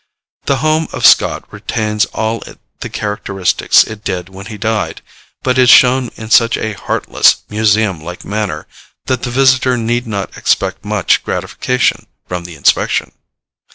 The 0.45 0.55
home 0.65 0.87
of 0.93 1.05
Scott 1.05 1.43
retains 1.53 2.05
all 2.05 2.41
the 2.79 2.89
characteristics 2.89 3.83
it 3.83 4.03
did 4.03 4.29
when 4.29 4.47
he 4.47 4.57
died; 4.57 5.03
but 5.43 5.59
is 5.59 5.69
shown 5.69 6.09
in 6.15 6.31
such 6.31 6.57
a 6.57 6.73
heartless, 6.73 7.43
museum 7.49 8.01
like 8.03 8.25
manner, 8.25 8.65
that 9.05 9.21
the 9.21 9.29
visitor 9.29 9.77
need 9.77 10.07
not 10.07 10.35
expect 10.37 10.83
much 10.83 11.23
gratification 11.23 12.07
from 12.27 12.45
the 12.45 12.55
inspection. 12.55 13.11